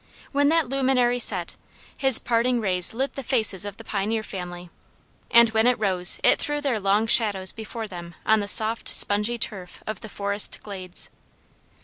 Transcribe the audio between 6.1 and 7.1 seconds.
it threw their long